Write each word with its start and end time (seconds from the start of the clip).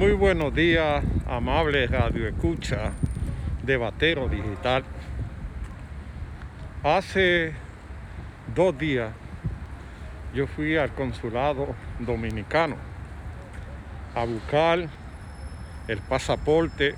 Muy 0.00 0.12
buenos 0.12 0.54
días, 0.54 1.04
amable 1.26 1.86
radio 1.86 2.26
escucha 2.26 2.92
de 3.62 3.76
Batero 3.76 4.30
Digital. 4.30 4.82
Hace 6.82 7.52
dos 8.54 8.78
días 8.78 9.12
yo 10.32 10.46
fui 10.46 10.78
al 10.78 10.94
consulado 10.94 11.74
dominicano 11.98 12.76
a 14.14 14.24
buscar 14.24 14.88
el 15.86 15.98
pasaporte 15.98 16.94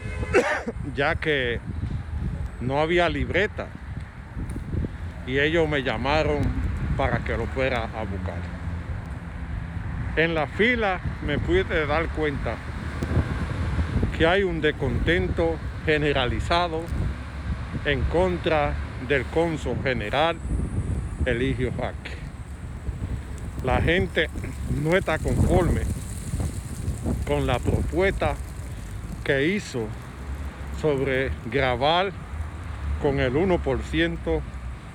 ya 0.94 1.16
que 1.16 1.60
no 2.62 2.80
había 2.80 3.10
libreta 3.10 3.66
y 5.26 5.40
ellos 5.40 5.68
me 5.68 5.82
llamaron 5.82 6.40
para 6.96 7.18
que 7.18 7.36
lo 7.36 7.44
fuera 7.48 7.82
a 7.82 8.02
buscar. 8.04 8.63
En 10.16 10.32
la 10.32 10.46
fila 10.46 11.00
me 11.26 11.38
pude 11.38 11.86
dar 11.86 12.06
cuenta 12.10 12.54
que 14.16 14.28
hay 14.28 14.44
un 14.44 14.60
descontento 14.60 15.56
generalizado 15.84 16.82
en 17.84 18.00
contra 18.02 18.74
del 19.08 19.24
cónsul 19.24 19.76
general 19.82 20.36
Eligio 21.26 21.72
Jaque. 21.72 22.16
La 23.64 23.80
gente 23.82 24.30
no 24.84 24.96
está 24.96 25.18
conforme 25.18 25.80
con 27.26 27.48
la 27.48 27.58
propuesta 27.58 28.36
que 29.24 29.48
hizo 29.48 29.88
sobre 30.80 31.32
grabar 31.50 32.12
con 33.02 33.18
el 33.18 33.34
1% 33.34 34.40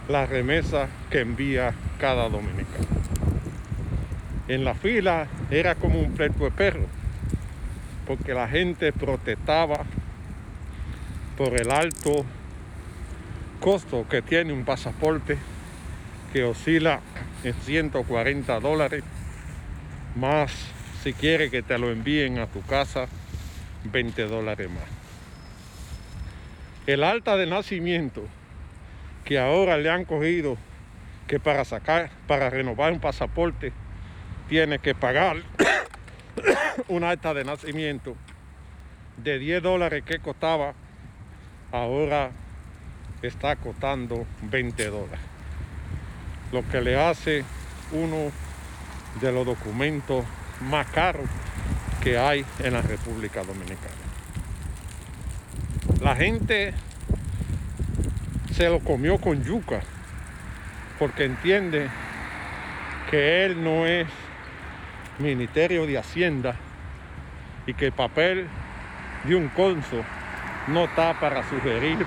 la 0.08 0.26
remesa 0.26 0.88
que 1.10 1.20
envía 1.20 1.74
cada 2.00 2.30
dominicano. 2.30 2.99
En 4.50 4.66
la 4.66 4.74
fila 4.74 5.28
era 5.52 5.76
como 5.76 6.00
un 6.00 6.14
pleito 6.14 6.44
de 6.44 6.50
perro, 6.50 6.88
porque 8.08 8.34
la 8.34 8.48
gente 8.48 8.92
protestaba 8.92 9.86
por 11.38 11.54
el 11.56 11.70
alto 11.70 12.26
costo 13.60 14.08
que 14.10 14.24
tiene 14.24 14.52
un 14.52 14.66
pasaporte 14.66 15.38
que 16.34 16.46
oscila 16.46 17.02
en 17.44 17.54
140 17.54 18.60
dólares, 18.60 19.04
más 20.16 20.52
si 21.04 21.14
quiere 21.14 21.52
que 21.52 21.62
te 21.62 21.78
lo 21.78 21.92
envíen 21.92 22.40
a 22.40 22.48
tu 22.48 22.64
casa, 22.64 23.08
20 23.84 24.26
dólares 24.26 24.68
más. 24.68 24.90
El 26.88 27.04
alta 27.04 27.38
de 27.38 27.46
nacimiento 27.46 28.24
que 29.26 29.38
ahora 29.38 29.78
le 29.78 29.92
han 29.92 30.06
cogido 30.06 30.58
que 31.28 31.40
para 31.40 31.66
sacar, 31.66 32.10
para 32.26 32.50
renovar 32.50 32.92
un 32.92 33.00
pasaporte, 33.00 33.72
tiene 34.50 34.80
que 34.80 34.96
pagar 34.96 35.38
un 36.88 37.04
alta 37.04 37.34
de 37.34 37.46
nacimiento 37.46 38.16
de 39.18 39.38
10 39.38 39.62
dólares 39.62 40.04
que 40.04 40.20
costaba, 40.20 40.74
ahora 41.72 42.32
está 43.22 43.56
costando 43.56 44.26
20 44.44 44.86
dólares. 44.88 45.20
Lo 46.52 46.68
que 46.68 46.82
le 46.82 47.00
hace 47.00 47.46
uno 47.92 48.32
de 49.22 49.32
los 49.32 49.46
documentos 49.46 50.26
más 50.62 50.88
caros 50.88 51.30
que 52.02 52.18
hay 52.18 52.44
en 52.60 52.74
la 52.74 52.82
República 52.82 53.44
Dominicana. 53.44 53.94
La 56.02 56.16
gente 56.16 56.74
se 58.54 58.70
lo 58.70 58.80
comió 58.80 59.20
con 59.20 59.44
yuca 59.44 59.82
porque 60.98 61.26
entiende 61.26 61.90
que 63.12 63.46
él 63.46 63.64
no 63.64 63.86
es 63.86 64.08
Ministerio 65.20 65.86
de 65.86 65.98
Hacienda 65.98 66.56
y 67.68 67.74
que 67.74 67.88
el 67.88 67.92
papel 67.92 68.48
de 69.26 69.36
un 69.36 69.50
conso 69.50 70.04
no 70.68 70.86
está 70.86 71.20
para 71.20 71.48
sugerir 71.50 72.06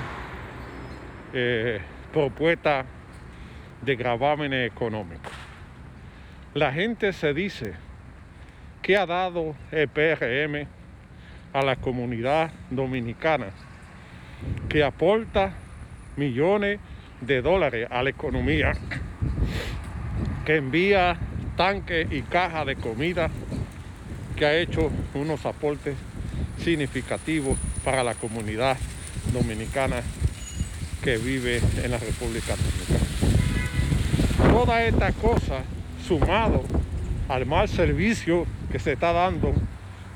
eh, 1.34 1.80
propuestas 2.12 2.86
de 3.83 3.96
gravámenes 3.96 4.70
económicos. 4.70 5.33
La 6.55 6.72
gente 6.72 7.12
se 7.12 7.34
dice 7.34 7.74
que 8.80 8.96
ha 8.96 9.06
dado 9.06 9.55
el 9.70 9.89
PRM 9.89 10.67
a 11.52 11.62
la 11.62 11.77
comunidad 11.77 12.51
dominicana, 12.70 13.51
que 14.68 14.83
aporta 14.83 15.55
millones 16.17 16.80
de 17.20 17.42
dólares 17.42 17.89
a 17.90 18.02
la 18.02 18.11
economía, 18.11 18.72
que 20.45 20.56
envía 20.56 21.17
tanques 21.62 22.11
y 22.11 22.23
cajas 22.23 22.67
de 22.67 22.74
comida, 22.74 23.30
que 24.34 24.45
ha 24.45 24.56
hecho 24.56 24.90
unos 25.14 25.46
aportes 25.46 25.95
significativos 26.58 27.56
para 27.84 28.02
la 28.02 28.17
comunidad 28.17 28.77
dominicana 29.33 30.02
que 31.05 31.18
vive 31.18 31.62
en 31.84 31.92
la 31.92 31.98
República 31.98 32.56
Dominicana. 32.56 34.52
Toda 34.52 34.83
esta 34.83 35.12
cosa, 35.12 35.61
sumado 36.05 36.64
al 37.28 37.46
mal 37.46 37.68
servicio 37.68 38.45
que 38.72 38.80
se 38.80 38.95
está 38.95 39.12
dando 39.12 39.55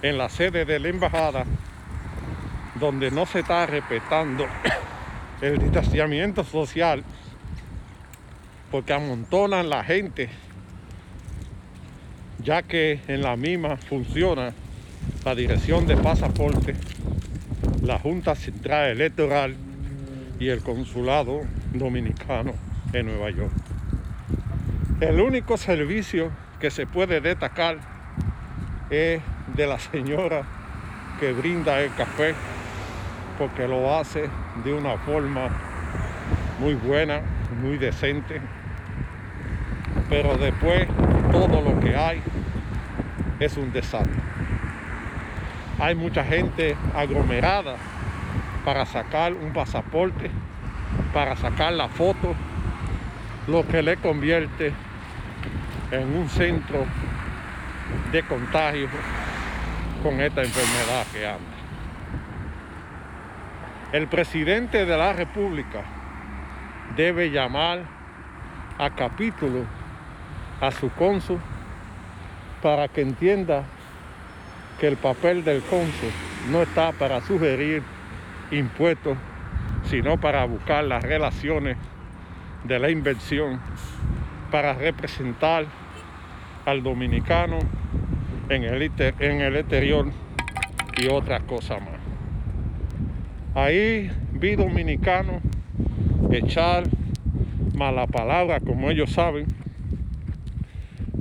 en 0.03 0.19
la 0.19 0.29
sede 0.29 0.65
de 0.65 0.81
la 0.81 0.89
embajada, 0.89 1.45
donde 2.75 3.13
no 3.13 3.25
se 3.25 3.39
está 3.39 3.67
respetando 3.67 4.49
el 5.41 5.59
distanciamiento 5.59 6.43
social, 6.43 7.05
porque 8.73 8.93
amontonan 8.93 9.71
la 9.71 9.85
gente, 9.85 10.29
ya 12.47 12.63
que 12.63 13.01
en 13.09 13.23
la 13.23 13.37
misma 13.37 13.77
funciona 13.77 14.53
la 15.25 15.35
dirección 15.35 15.85
de 15.89 15.97
pasaporte, 15.97 16.77
la 17.83 17.99
Junta 17.99 18.37
Central 18.37 18.91
Electoral 18.91 19.57
y 20.39 20.49
el 20.49 20.63
Consulado 20.63 21.41
Dominicano 21.73 22.55
en 22.93 23.07
Nueva 23.07 23.31
York. 23.31 23.51
El 25.01 25.21
único 25.21 25.57
servicio 25.57 26.31
que 26.61 26.71
se 26.71 26.87
puede 26.87 27.21
destacar 27.21 27.79
es 28.91 29.21
de 29.57 29.67
la 29.67 29.81
señora 29.81 30.47
que 31.19 31.33
brinda 31.33 31.81
el 31.81 31.93
café 31.95 32.33
porque 33.39 33.67
lo 33.67 33.93
hace 33.93 34.31
de 34.65 34.73
una 34.73 34.97
forma 34.99 35.49
muy 36.61 36.75
buena, 36.75 37.23
muy 37.61 37.77
decente. 37.77 38.41
Pero 40.09 40.37
después 40.37 40.87
todo 41.37 41.61
lo 41.61 41.79
que 41.81 41.95
hay 41.95 42.23
es 43.39 43.59
un 43.59 43.71
desastre. 43.71 44.23
Hay 45.79 45.95
mucha 45.95 46.25
gente 46.25 46.75
aglomerada 46.95 47.77
para 48.65 48.87
sacar 48.87 49.35
un 49.35 49.53
pasaporte, 49.53 50.31
para 51.13 51.37
sacar 51.37 51.75
la 51.75 51.89
foto, 51.89 52.35
lo 53.47 53.67
que 53.69 53.83
le 53.83 53.99
convierte 53.99 54.73
en 55.91 56.17
un 56.17 56.29
centro 56.31 56.87
de 58.13 58.23
contagio 58.23 58.89
con 60.03 60.19
esta 60.21 60.43
enfermedad 60.43 61.07
que 61.13 61.27
anda. 61.27 61.57
El 63.93 64.09
presidente 64.09 64.87
de 64.87 64.97
la 64.97 65.13
República 65.13 65.83
debe 66.97 67.31
llamar 67.31 67.81
a 68.79 68.91
capítulo 68.91 69.76
a 70.61 70.71
su 70.71 70.91
cónsul 70.91 71.39
para 72.63 72.89
que 72.89 73.03
entienda 73.03 73.65
que 74.81 74.89
el 74.89 74.97
papel 74.97 75.45
del 75.45 75.63
cónsul 75.63 76.11
no 76.51 76.63
está 76.63 76.93
para 76.93 77.21
sugerir 77.21 77.83
impuestos, 78.51 79.17
sino 79.85 80.19
para 80.19 80.45
buscar 80.45 80.85
las 80.85 81.03
relaciones 81.03 81.77
de 82.65 82.79
la 82.79 82.91
inversión, 82.91 83.61
para 84.51 84.75
representar 84.75 85.67
al 86.65 86.83
dominicano 86.83 87.59
en 88.49 88.65
el, 88.65 88.91
en 89.21 89.41
el 89.41 89.57
exterior 89.57 90.07
y 90.97 91.09
otras 91.09 91.43
cosas 91.43 91.81
más. 91.81 91.91
Ahí 93.55 94.11
vi 94.33 94.57
dominicanos 94.57 95.43
echar 96.31 96.85
mala 97.75 98.07
palabra, 98.07 98.61
como 98.61 98.91
ellos 98.91 99.13
saben, 99.13 99.47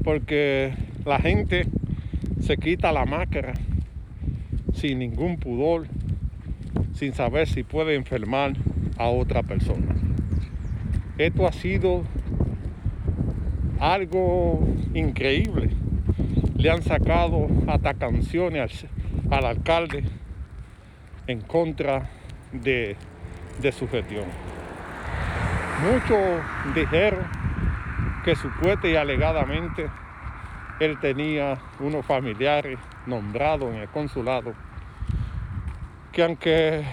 porque 0.05 0.73
la 1.03 1.19
gente 1.19 1.65
se 2.39 2.55
quita 2.57 2.93
la 2.93 3.05
máscara 3.05 3.53
sin 4.73 4.99
ningún 4.99 5.37
pudor, 5.37 5.87
sin 6.93 7.13
saber 7.13 7.47
si 7.47 7.63
puede 7.63 7.95
enfermar 7.95 8.53
a 8.97 9.07
otra 9.07 9.43
persona. 9.43 9.95
Esto 11.17 11.47
ha 11.47 11.51
sido 11.51 12.03
algo 13.79 14.65
increíble. 14.93 15.71
Le 16.55 16.69
han 16.69 16.83
sacado 16.83 17.47
hasta 17.67 17.95
canciones 17.95 18.85
al, 19.31 19.33
al 19.33 19.45
alcalde 19.45 20.03
en 21.27 21.41
contra 21.41 22.09
de, 22.51 22.95
su 23.71 23.87
gestión. 23.87 24.25
Muchos 25.81 26.19
dijeron 26.75 27.44
que 28.25 28.35
supuesta 28.35 28.87
y 28.87 28.95
alegadamente 28.95 29.87
él 30.79 30.99
tenía 30.99 31.59
unos 31.79 32.03
familiares 32.03 32.79
nombrados 33.05 33.71
en 33.71 33.81
el 33.81 33.87
consulado 33.89 34.55
que 36.11 36.23
aunque 36.23 36.83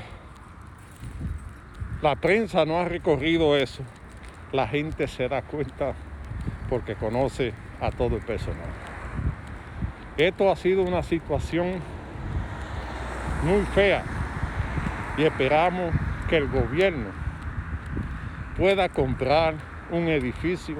la 2.02 2.16
prensa 2.16 2.66
no 2.66 2.80
ha 2.80 2.84
recorrido 2.84 3.56
eso, 3.56 3.82
la 4.52 4.68
gente 4.68 5.08
se 5.08 5.26
da 5.26 5.40
cuenta 5.40 5.94
porque 6.68 6.96
conoce 6.96 7.54
a 7.80 7.90
todo 7.90 8.16
el 8.16 8.22
personal. 8.22 8.68
Esto 10.18 10.52
ha 10.52 10.56
sido 10.56 10.82
una 10.82 11.02
situación 11.02 11.80
muy 13.42 13.62
fea 13.74 14.04
y 15.16 15.22
esperamos 15.22 15.94
que 16.28 16.36
el 16.36 16.48
gobierno 16.48 17.08
pueda 18.58 18.90
comprar 18.90 19.54
un 19.90 20.08
edificio 20.08 20.76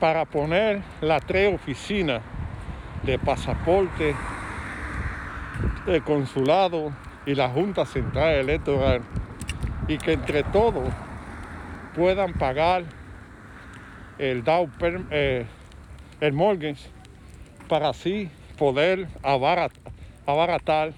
para 0.00 0.24
poner 0.24 0.82
las 1.02 1.24
tres 1.26 1.54
oficinas 1.54 2.22
de 3.02 3.18
pasaporte, 3.18 4.14
el 5.86 6.02
consulado 6.02 6.92
y 7.26 7.34
la 7.34 7.50
Junta 7.50 7.84
Central 7.84 8.34
Electoral 8.36 9.02
y 9.88 9.98
que 9.98 10.14
entre 10.14 10.42
todos 10.42 10.88
puedan 11.94 12.32
pagar 12.32 12.84
el 14.18 14.42
down 14.42 14.72
eh, 15.10 15.46
el 16.20 16.32
mortgage 16.32 16.88
para 17.68 17.90
así 17.90 18.30
poder 18.58 19.06
abaratar 19.22 20.92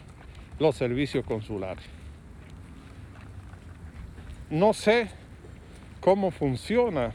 los 0.58 0.76
servicios 0.76 1.24
consulares. 1.24 1.84
No 4.50 4.72
sé 4.72 5.08
cómo 6.00 6.30
funciona 6.30 7.12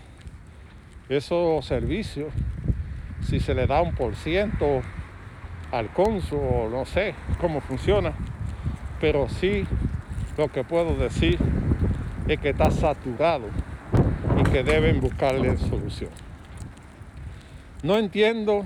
esos 1.10 1.66
servicios, 1.66 2.34
si 3.22 3.40
se 3.40 3.54
le 3.54 3.68
da 3.68 3.82
un 3.82 3.94
por 3.94 4.16
ciento 4.16 4.82
al 5.72 5.90
cónsul, 5.90 6.72
no 6.72 6.86
sé 6.86 7.16
cómo 7.40 7.62
funciona, 7.62 8.14
pero 9.00 9.30
sí 9.30 9.66
lo 10.38 10.50
que 10.50 10.64
puedo 10.64 10.96
decir 10.96 11.38
es 12.28 12.40
que 12.40 12.50
está 12.50 12.72
saturado 12.72 13.48
y 14.40 14.44
que 14.50 14.64
deben 14.64 15.00
buscarle 15.00 15.58
solución. 15.58 16.12
No 17.84 17.98
entiendo 17.98 18.66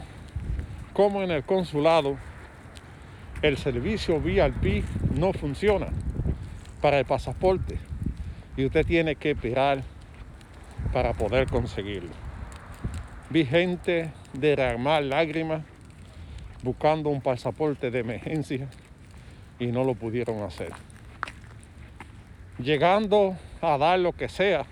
cómo 0.94 1.21
en 1.21 1.31
el 1.31 1.44
consulado 1.44 2.17
el 3.41 3.57
servicio 3.57 4.19
VIP 4.19 4.83
no 5.15 5.33
funciona 5.33 5.87
para 6.81 6.99
el 6.99 7.05
pasaporte 7.05 7.77
y 8.57 8.65
usted 8.65 8.85
tiene 8.85 9.15
que 9.15 9.31
esperar 9.31 9.83
para 10.91 11.13
poder 11.13 11.47
conseguirlo. 11.47 12.20
Vi 13.31 13.45
gente 13.45 14.12
derramar 14.33 15.01
lágrimas 15.04 15.62
buscando 16.63 17.10
un 17.10 17.22
pasaporte 17.22 17.89
de 17.89 18.00
emergencia 18.00 18.68
y 19.57 19.68
no 19.68 19.86
lo 19.86 19.95
pudieron 19.95 20.44
hacer. 20.44 20.74
Llegando 22.60 23.38
a 23.62 23.78
dar 23.78 24.00
lo 24.00 24.12
que 24.12 24.28
sea 24.28 24.66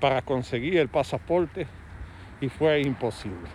para 0.00 0.22
conseguir 0.22 0.78
el 0.78 0.88
pasaporte 0.88 1.66
y 2.40 2.48
fue 2.48 2.80
imposible. 2.80 3.50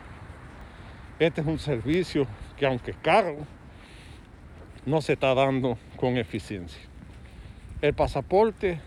Este 1.18 1.42
es 1.42 1.48
un 1.48 1.58
servicio 1.58 2.28
que 2.56 2.68
aunque 2.68 2.94
caro, 2.94 3.36
no 4.86 5.02
se 5.02 5.14
está 5.14 5.34
dando 5.34 5.76
con 5.98 6.18
eficiencia. 6.18 6.84
El 7.81 7.96
pasaporte 7.96 8.80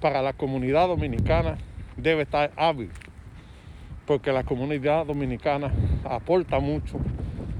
para 0.00 0.22
la 0.22 0.34
comunidad 0.34 0.86
dominicana 0.86 1.58
debe 1.96 2.22
estar 2.22 2.52
hábil 2.54 2.92
porque 4.10 4.32
la 4.32 4.42
comunidad 4.42 5.06
dominicana 5.06 5.70
aporta 6.04 6.58
mucho 6.58 6.98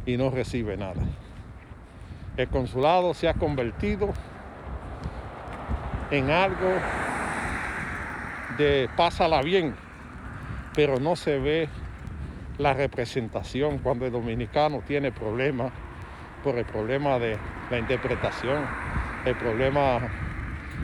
y 0.05 0.17
no 0.17 0.31
recibe 0.31 0.77
nada. 0.77 1.01
El 2.37 2.49
consulado 2.49 3.15
se 3.15 3.29
ha 3.29 3.35
convertido 3.35 4.13
en 6.11 6.29
algo 6.29 6.73
de 8.59 8.91
pásala 8.97 9.43
bien, 9.43 9.77
pero 10.75 10.99
no 10.99 11.15
se 11.15 11.39
ve 11.39 11.69
la 12.59 12.75
representación 12.75 13.79
cuando 13.79 14.07
el 14.07 14.11
dominicano 14.11 14.83
tiene 14.85 15.13
problemas 15.13 15.71
por 16.43 16.59
el 16.59 16.65
problema 16.65 17.21
de 17.21 17.39
la 17.71 17.79
interpretación, 17.79 18.67
el 19.25 19.37
problema 19.37 20.01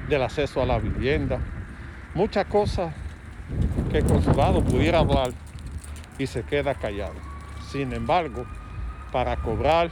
del 0.09 0.23
acceso 0.23 0.63
a 0.63 0.67
la 0.67 0.79
vivienda, 0.79 1.41
muchas 2.15 2.45
cosas 2.45 2.95
que 3.91 3.99
el 3.99 4.05
consulado 4.05 4.63
pudiera 4.63 5.01
hablar 5.01 5.33
y 6.19 6.27
se 6.27 6.43
queda 6.43 6.75
callado. 6.75 7.15
Sin 7.71 7.93
embargo, 7.93 8.47
para 9.13 9.37
cobrar 9.37 9.91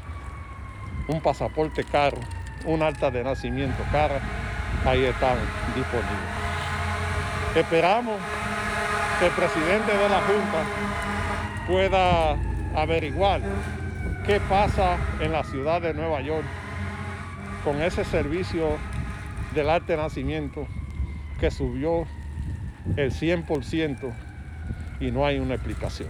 un 1.08 1.20
pasaporte 1.20 1.84
caro, 1.84 2.18
un 2.64 2.82
alta 2.82 3.10
de 3.10 3.24
nacimiento 3.24 3.82
cara, 3.92 4.20
ahí 4.86 5.04
están 5.04 5.38
disponibles. 5.74 6.44
Esperamos 7.54 8.16
que 9.18 9.26
el 9.26 9.32
presidente 9.32 9.96
de 9.96 10.08
la 10.08 10.20
Junta 10.22 10.64
pueda 11.66 12.36
averiguar 12.74 13.40
qué 14.26 14.40
pasa 14.40 14.96
en 15.20 15.32
la 15.32 15.44
ciudad 15.44 15.80
de 15.80 15.94
Nueva 15.94 16.20
York 16.20 16.46
con 17.62 17.80
ese 17.80 18.04
servicio 18.04 18.76
del 19.54 19.70
arte 19.70 19.92
de 19.92 20.02
nacimiento 20.02 20.66
que 21.38 21.50
subió 21.50 22.06
el 22.96 23.12
100% 23.12 24.12
y 25.00 25.10
no 25.10 25.26
hay 25.26 25.38
una 25.38 25.54
explicación. 25.54 26.08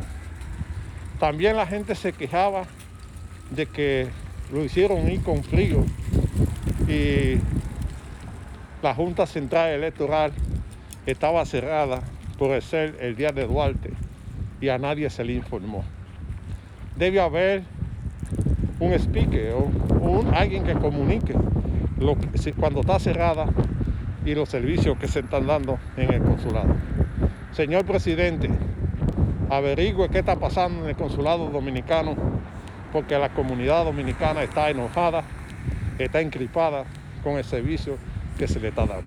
También 1.19 1.57
la 1.57 1.67
gente 1.67 1.95
se 1.95 2.13
quejaba 2.13 2.65
de 3.51 3.67
que 3.67 4.09
lo 4.53 4.65
hicieron 4.65 5.11
ir 5.11 5.23
con 5.23 5.43
frío 5.43 5.85
y 6.89 7.39
la 8.83 8.95
Junta 8.95 9.27
Central 9.27 9.71
Electoral 9.71 10.33
estaba 11.07 11.45
cerrada 11.47 12.03
por 12.39 12.61
ser 12.63 12.97
el 13.01 13.17
día 13.17 13.33
de 13.33 13.47
Duarte 13.47 13.91
y 14.61 14.69
a 14.69 14.79
nadie 14.79 15.09
se 15.11 15.25
le 15.25 15.35
informó. 15.35 15.85
Debe 16.97 17.21
haber 17.21 17.63
un 18.81 18.93
speaker 18.93 19.55
o 19.55 20.25
alguien 20.35 20.65
que 20.65 20.75
comunique 20.75 21.35
cuando 22.59 22.81
está 22.81 22.99
cerrada 22.99 23.47
y 24.25 24.35
los 24.35 24.49
servicios 24.49 24.99
que 24.99 25.09
se 25.09 25.21
están 25.21 25.47
dando 25.47 25.79
en 25.97 26.13
el 26.13 26.23
consulado. 26.23 26.75
Señor 27.53 27.85
presidente, 27.85 28.51
averigüe 29.51 30.09
qué 30.09 30.21
está 30.21 30.37
pasando 30.37 30.85
en 30.85 30.91
el 30.91 30.97
consulado 30.97 31.49
dominicano, 31.49 32.15
porque 32.93 33.19
la 33.19 33.31
comunidad 33.31 33.85
dominicana 33.85 34.43
está 34.43 34.71
enojada, 34.71 35.25
está 35.99 36.21
encripada 36.21 36.85
con 37.23 37.37
el 37.37 37.45
servicio 37.45 37.97
que 38.39 38.47
se 38.47 38.61
le 38.61 38.69
está 38.69 38.87
dando. 38.87 39.03